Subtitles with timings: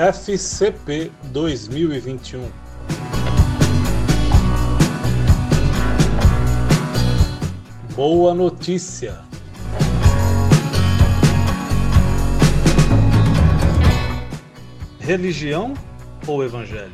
[0.00, 2.50] FCP 2021.
[7.94, 9.20] Boa notícia!
[15.00, 15.74] Religião
[16.26, 16.90] ou Evangelho?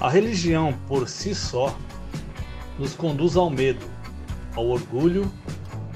[0.00, 1.76] A religião por si só
[2.78, 3.84] nos conduz ao medo,
[4.54, 5.28] ao orgulho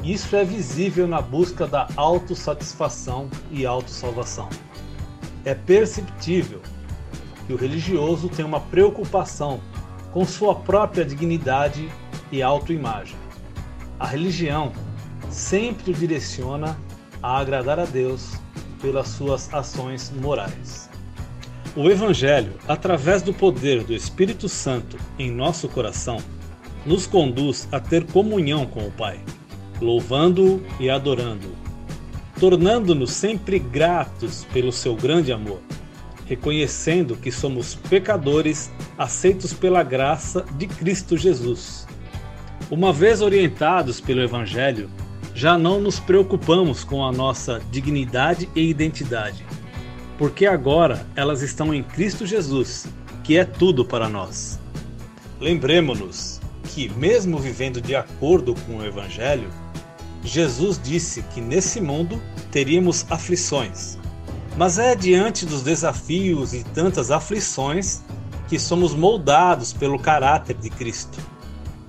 [0.05, 4.51] isso é visível na busca da autossatisfação e autossalvação.
[5.47, 6.61] É perceptível
[7.47, 9.61] que o religioso tem uma preocupação
[10.13, 11.91] com sua própria dignidade
[12.31, 13.17] e autoimagem.
[13.99, 14.73] A religião
[15.31, 16.77] sempre o direciona
[17.23, 18.35] a agradar a Deus
[18.83, 20.91] pelas suas ações morais.
[21.75, 26.19] O Evangelho, através do poder do Espírito Santo em nosso coração,
[26.85, 29.19] nos conduz a ter comunhão com o Pai
[29.81, 31.55] louvando-o e adorando-o,
[32.39, 35.61] tornando-nos sempre gratos pelo seu grande amor,
[36.27, 41.87] reconhecendo que somos pecadores aceitos pela graça de Cristo Jesus.
[42.71, 44.89] Uma vez orientados pelo Evangelho,
[45.35, 49.45] já não nos preocupamos com a nossa dignidade e identidade,
[50.17, 52.87] porque agora elas estão em Cristo Jesus,
[53.23, 54.61] que é tudo para nós.
[55.41, 56.41] Lembremos-nos
[56.75, 59.49] que, mesmo vivendo de acordo com o Evangelho,
[60.25, 63.97] Jesus disse que nesse mundo teríamos aflições.
[64.57, 68.03] Mas é diante dos desafios e tantas aflições
[68.49, 71.19] que somos moldados pelo caráter de Cristo.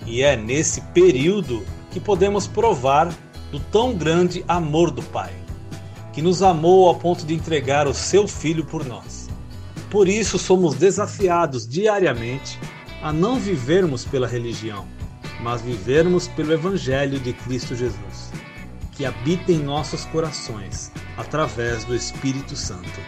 [0.06, 3.12] E é nesse período que podemos provar
[3.52, 5.34] do tão grande amor do Pai,
[6.14, 9.30] que nos amou ao ponto de entregar o seu Filho por nós.
[9.90, 12.60] Por isso somos desafiados diariamente
[13.02, 14.88] a não vivermos pela religião,
[15.42, 18.32] mas vivermos pelo Evangelho de Cristo Jesus,
[18.94, 23.00] que habita em nossos corações através do Espírito Santo.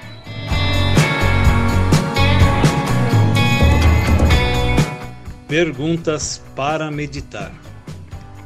[5.47, 7.53] Perguntas para meditar.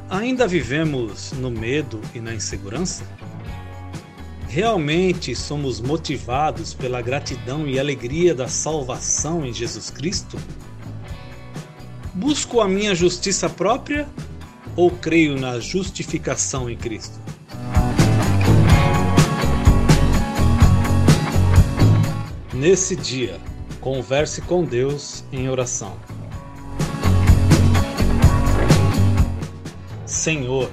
[0.09, 3.03] Ainda vivemos no medo e na insegurança?
[4.47, 10.37] Realmente somos motivados pela gratidão e alegria da salvação em Jesus Cristo?
[12.13, 14.05] Busco a minha justiça própria
[14.75, 17.17] ou creio na justificação em Cristo?
[22.53, 23.39] Nesse dia,
[23.79, 25.97] converse com Deus em oração.
[30.05, 30.69] Senhor,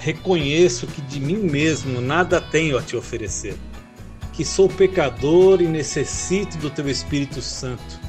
[0.00, 3.54] reconheço que de mim mesmo nada tenho a te oferecer,
[4.32, 8.07] que sou pecador e necessito do teu Espírito Santo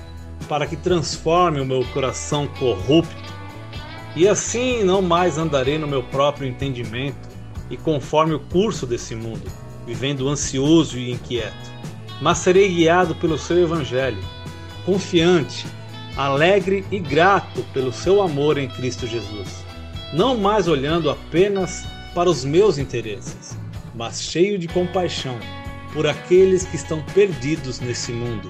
[0.50, 3.16] para que transforme o meu coração corrupto,
[4.16, 7.30] e assim não mais andarei no meu próprio entendimento
[7.70, 9.50] e conforme o curso desse mundo,
[9.86, 11.70] vivendo ansioso e inquieto,
[12.20, 14.22] mas serei guiado pelo seu Evangelho,
[14.86, 15.68] confiante,
[16.18, 19.64] alegre e grato pelo seu amor em Cristo Jesus,
[20.12, 21.86] não mais olhando apenas
[22.16, 23.56] para os meus interesses,
[23.94, 25.38] mas cheio de compaixão
[25.94, 28.50] por aqueles que estão perdidos nesse mundo